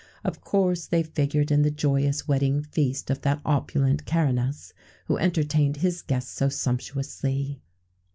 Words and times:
[XVII 0.01 0.25
90] 0.25 0.27
Of 0.29 0.41
course 0.43 0.85
they 0.87 1.03
figured 1.03 1.51
in 1.51 1.61
the 1.61 1.69
joyous 1.69 2.27
wedding 2.27 2.63
feast 2.63 3.11
of 3.11 3.21
that 3.21 3.39
opulent 3.45 4.03
Caranus 4.07 4.73
who 5.05 5.19
entertained 5.19 5.77
his 5.77 6.01
guests 6.01 6.31
so 6.31 6.49
sumptuously. 6.49 7.61